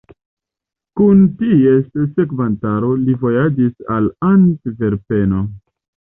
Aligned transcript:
Kun 1.01 1.19
ties 1.41 1.83
sekvantaro 2.15 2.91
li 3.03 3.15
vojaĝis 3.27 3.87
al 3.99 4.09
Antverpeno. 4.33 5.45